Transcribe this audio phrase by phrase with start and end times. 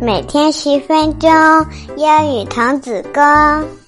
[0.00, 1.30] 每天十分钟，
[1.98, 3.22] 英语童子功。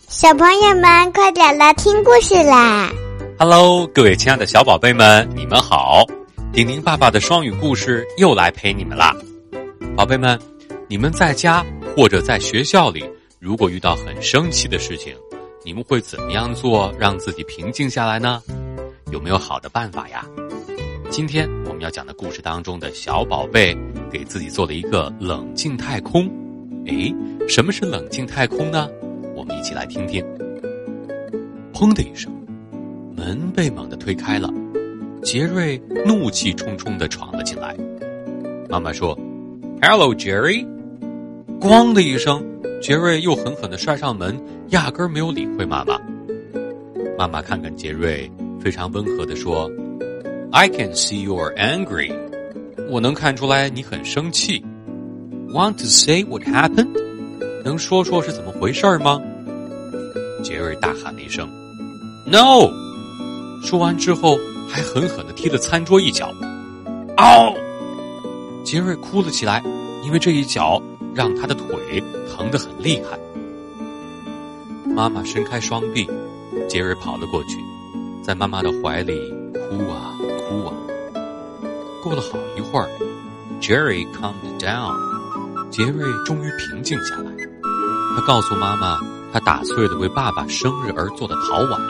[0.09, 2.93] 小朋友们，快点来听故事啦
[3.39, 6.05] ！Hello，各位亲爱的小宝贝们，你们好！
[6.53, 9.17] 丁丁爸爸的双语故事又来陪你们啦。
[9.97, 10.39] 宝贝们，
[10.87, 11.65] 你们在家
[11.97, 13.03] 或者在学校里，
[13.39, 15.15] 如果遇到很生气的事情，
[15.65, 18.43] 你们会怎么样做，让自己平静下来呢？
[19.11, 20.27] 有没有好的办法呀？
[21.09, 21.49] 今天
[21.83, 23.77] 们要讲的故事当中的小宝贝
[24.09, 26.31] 给自己做了一个冷静太空。
[26.87, 27.13] 诶，
[27.49, 28.89] 什么是冷静太空呢？
[29.35, 30.25] 我们一起来听听。
[31.75, 32.33] 砰的一声，
[33.17, 34.49] 门被猛地推开了，
[35.25, 37.77] 杰瑞怒气冲冲的闯了进来。
[38.69, 39.19] 妈妈说
[39.83, 40.65] ：“Hello, Jerry。”
[41.61, 42.45] 咣的一声，
[42.81, 46.01] 杰瑞又狠狠的摔上门，压根儿没有理会妈妈。
[47.19, 48.31] 妈妈看看杰瑞，
[48.61, 49.69] 非常温和的说。
[50.55, 52.13] I can see you're angry.
[52.91, 54.63] 我能看出来你很生气。
[55.49, 56.95] Want to say what happened?
[57.65, 59.19] 能说说是怎么回事吗？
[60.45, 61.49] 杰瑞大喊了一声
[62.27, 62.71] ：“No！”
[63.63, 66.31] 说完之后，还狠狠的踢了餐桌一脚。
[67.17, 67.55] 嗷！
[68.63, 69.63] 杰瑞哭了起来，
[70.05, 70.83] 因为这一脚
[71.15, 73.19] 让他的腿疼得很厉害。
[74.85, 76.07] 妈妈伸开双臂，
[76.69, 77.57] 杰瑞跑了过去，
[78.23, 79.19] 在妈妈的怀里
[79.55, 80.13] 哭啊。
[80.53, 80.73] 哭啊！
[82.03, 82.89] 过了好一会儿
[83.61, 84.95] ，Jerry calmed down，
[85.71, 87.31] 杰瑞终于平静下来。
[88.15, 89.01] 他告诉妈妈，
[89.33, 91.81] 他打碎了为爸爸生日而做的陶碗。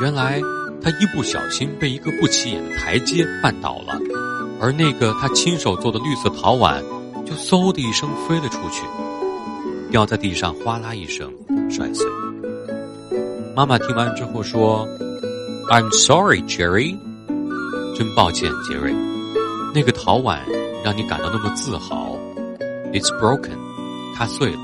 [0.00, 0.40] 原来
[0.80, 3.98] 他一不小心被一个不起眼的台阶绊倒了，
[4.60, 6.80] 而那个他亲手做的绿色陶碗
[7.26, 8.84] 就嗖的一声飞了出去，
[9.90, 11.32] 掉在地上，哗啦一声
[11.68, 12.06] 摔碎。
[13.56, 14.86] 妈妈听完之后说
[15.68, 16.96] ：“I'm sorry, Jerry。”
[17.94, 18.94] 真抱歉，杰瑞，
[19.74, 20.44] 那个陶碗
[20.84, 22.16] 让你感到那么自豪。
[22.92, 23.56] It's broken，
[24.16, 24.58] 它碎了。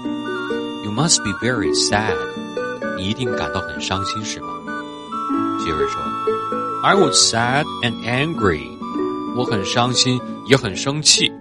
[0.84, 2.14] You must be very sad，
[2.96, 4.48] 你一定感到很伤心，是吗？
[5.64, 6.00] 杰瑞说
[6.82, 8.62] ：“I was sad and angry，
[9.36, 11.32] 我很伤心，也很生气。”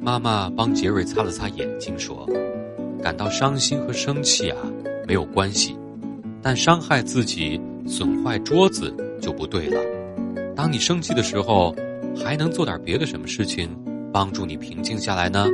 [0.00, 2.28] 妈妈帮杰瑞擦了擦眼睛，说
[3.02, 4.58] ：“感到伤心和生气啊
[5.06, 5.76] 没有关系，
[6.42, 9.80] 但伤害自己、损坏桌子就不对了。”
[10.56, 11.76] 当你生气的时候，
[12.16, 13.68] 还能做点别的什么事情
[14.10, 15.46] 帮助你平静下来呢？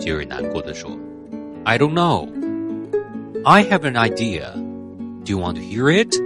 [0.00, 0.90] 杰瑞难过的说
[1.62, 2.28] ：“I don't know.
[3.44, 4.52] I have an idea.
[5.24, 6.20] Do you want to hear it？”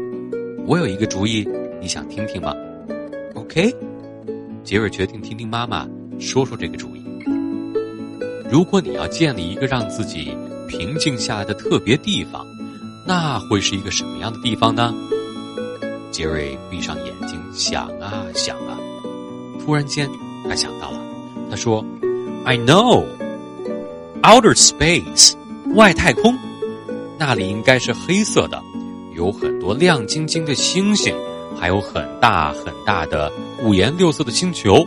[0.67, 1.47] 我有一个主意，
[1.83, 2.55] 你想听听吗
[3.35, 3.75] ？OK。
[4.65, 5.87] 杰瑞决定听听妈妈
[6.19, 7.05] 说说这个主意。
[8.51, 10.35] 如果你要建立一个让自己
[10.67, 12.47] 平静下来的特别地方，
[13.07, 14.95] 那会是一个什么样的地方呢？
[16.11, 18.79] 杰瑞闭上眼睛想啊想啊，
[19.65, 20.09] 突然间
[20.49, 20.99] 他想到了，
[21.51, 21.85] 他说
[22.45, 23.05] ：“I know,
[24.23, 25.35] outer space，
[25.75, 26.37] 外太空，
[27.19, 28.63] 那里应该是黑色的，
[29.15, 31.15] 有很多亮晶晶的星星，
[31.59, 33.31] 还有很大很大的
[33.63, 34.87] 五颜六色的星球，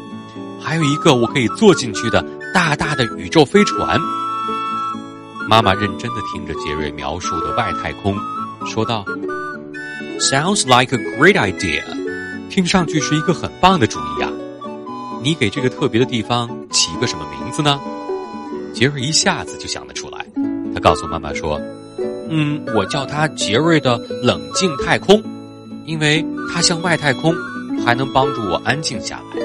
[0.59, 4.00] 还有一个我可以坐进去的大大的宇宙飞船。”
[5.50, 8.16] 妈妈认真的听着杰瑞描述的外太空，
[8.66, 9.06] 说道。
[10.19, 11.84] Sounds like a great idea，
[12.53, 14.29] 听上去是一个很棒的主意呀。
[15.23, 17.81] 你给这个特别的地方起一个什么名字呢？
[18.75, 20.23] 杰瑞一下子就想得出来，
[20.71, 21.59] 他告诉妈妈说
[22.29, 25.19] ：“嗯，我叫它杰瑞的冷静太空，
[25.87, 27.33] 因为它像外太空，
[27.83, 29.41] 还能帮助我安静下来。”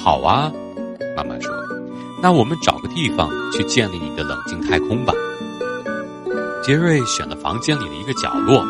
[0.00, 0.52] 好啊，
[1.16, 1.52] 妈妈说
[2.22, 5.12] ：“那我们找个地方去建立你的冷静太空吧。”
[6.62, 8.64] 杰瑞选了房间里的一个角落。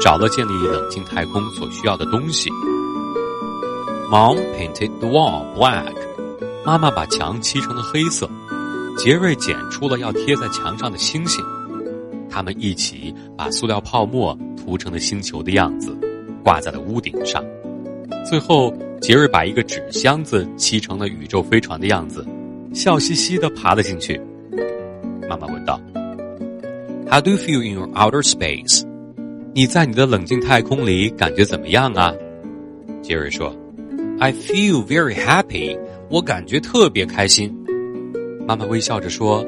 [0.00, 2.50] 找了建立冷静太空所需要的东西。
[4.10, 5.94] Mom painted the wall black。
[6.64, 8.28] 妈妈把墙漆成了黑色。
[8.98, 11.42] 杰瑞剪出了要贴在墙上的星星。
[12.28, 15.96] 他们一起把塑料泡沫涂成了星球的样子，
[16.44, 17.42] 挂在了屋顶上。
[18.28, 22.26] 最后，杰瑞把一个纸箱子漆成了宇宙飞船的样子，
[22.74, 24.20] 笑嘻嘻的爬了进去。
[25.28, 25.80] 妈妈问道
[27.10, 28.84] ：“How do you feel in your outer space？”
[29.52, 32.14] 你在你的冷静太空里感觉怎么样啊？
[33.02, 33.52] 杰瑞说
[34.20, 35.76] ：“I feel very happy，
[36.08, 37.52] 我感觉特别开心。”
[38.46, 39.44] 妈妈微笑着说：“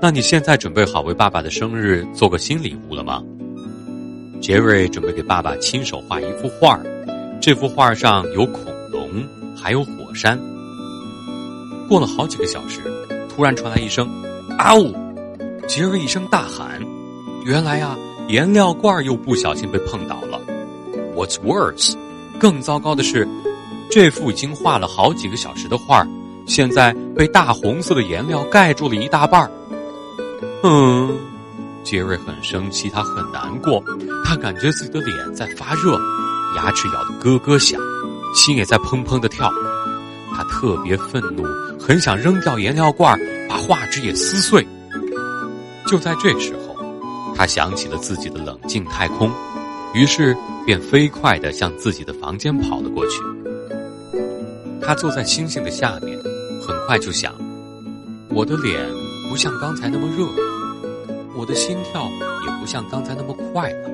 [0.00, 3.22] 那你现在准备好为爸爸的生日做个新礼物了吗？”
[4.40, 6.80] 杰瑞准备给爸爸亲手画一幅画
[7.40, 9.10] 这幅画上有恐龙，
[9.54, 10.40] 还有火山。
[11.86, 12.80] 过了好几个小时，
[13.28, 14.08] 突然传来一声
[14.56, 14.90] “啊呜”，
[15.68, 16.80] 杰瑞一声大喊
[17.44, 17.94] ：“原来啊！”
[18.28, 20.40] 颜料罐又不小心被碰倒了。
[21.14, 21.94] What's worse？
[22.38, 23.26] 更糟糕的是，
[23.90, 26.06] 这幅已经画了好几个小时的画
[26.46, 29.50] 现在被大红色的颜料盖住了一大半儿。
[30.62, 31.16] 嗯，
[31.82, 33.82] 杰瑞很生气，他很难过，
[34.24, 35.98] 他感觉自己的脸在发热，
[36.56, 37.80] 牙齿咬得咯咯响，
[38.34, 39.50] 心也在砰砰的跳。
[40.34, 41.44] 他特别愤怒，
[41.80, 43.18] 很想扔掉颜料罐，
[43.48, 44.66] 把画纸也撕碎。
[45.86, 46.65] 就在这时候，
[47.36, 49.30] 他想起了自己的冷静太空，
[49.94, 53.20] 于是便飞快地向自己的房间跑了过去。
[54.80, 56.18] 他坐在星星的下面，
[56.66, 57.34] 很快就想：
[58.30, 58.80] 我的脸
[59.28, 60.24] 不像刚才那么热，
[61.36, 62.04] 我的心跳
[62.44, 63.90] 也不像刚才那么快了。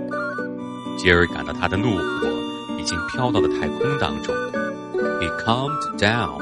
[0.97, 2.29] 杰瑞感到他的怒火
[2.79, 4.35] 已经飘到了太空当中。
[5.21, 6.39] He calmed down，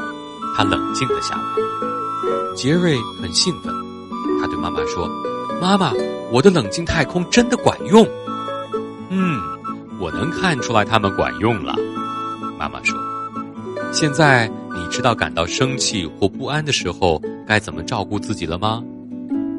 [0.56, 2.54] 他冷静了下来。
[2.56, 3.72] 杰瑞很兴奋，
[4.40, 5.08] 他对妈妈说。
[5.60, 5.92] 妈妈，
[6.32, 8.06] 我的冷静太空真的管用。
[9.10, 9.38] 嗯，
[10.00, 11.74] 我能看出来他们管用了。
[12.58, 12.98] 妈妈说
[13.92, 18.82] ：“现在你知道感到生气或不安的时候该怎么照顾自己了吗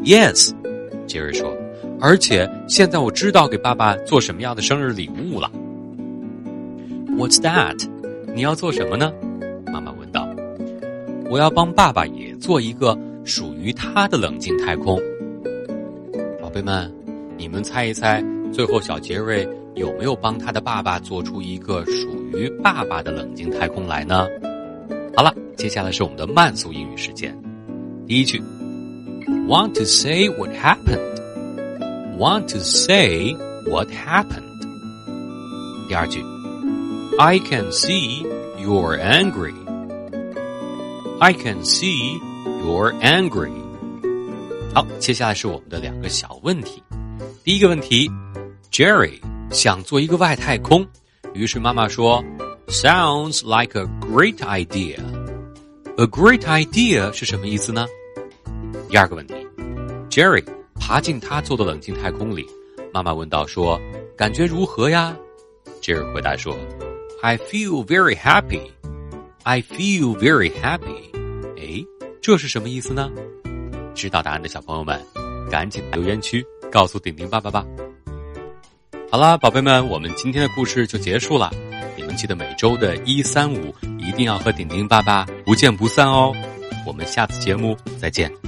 [0.04, 0.52] ？”Yes，
[1.06, 1.56] 杰瑞说。
[2.00, 5.52] 而且现在我知道给爸爸做什么样的生日礼物了。
[7.16, 7.78] What's that？
[8.34, 9.14] 你要做什么呢？
[9.72, 10.28] 妈妈问道。
[11.30, 15.00] 我要帮爸爸也做一个属于他的冷静太空。
[16.51, 16.93] 宝贝们，
[17.37, 24.27] 你们猜一猜，最后小杰瑞有没有帮他的爸爸做出一个属于爸爸的冷静太空来呢？
[25.17, 27.37] 好了，接下来是我们的慢速英语时间。
[28.07, 28.41] 第一句，
[29.49, 33.35] Want to say what happened？Want to say
[33.69, 34.45] what happened？
[35.89, 36.23] 第二句，
[37.19, 38.25] I can see
[38.63, 42.21] you're angry。I can see
[42.63, 43.51] you're angry。
[44.74, 46.82] 好，接下来是我们的两个小问题。
[47.44, 48.10] 第一个问题
[48.72, 49.20] ，Jerry
[49.52, 50.88] 想做一个外太空，
[51.34, 52.24] 于是妈妈说
[52.68, 54.98] ：“Sounds like a great idea。”
[55.98, 57.86] A great idea 是什么意思呢？
[58.90, 59.34] 第二个问题
[60.10, 60.46] ，Jerry
[60.80, 62.48] 爬进他做的冷静太空里，
[62.94, 63.78] 妈妈问道：“说
[64.16, 65.14] 感觉如何呀
[65.82, 66.56] ？”Jerry 回答说
[67.22, 68.72] ：“I feel very happy.
[69.44, 71.12] I feel very happy。”
[71.60, 71.86] 哎，
[72.22, 73.12] 这是什么意思呢？
[73.94, 75.00] 知道答案的小朋友们，
[75.50, 77.66] 赶紧留言区告诉顶顶爸爸吧。
[79.12, 81.52] 好啦，宝贝们，我们今天的故事就结束了。
[81.98, 86.34] 你们记得每周的一三五一定要和顶顶爸爸不见不散哦。
[86.88, 88.41] 我们下次节目再见。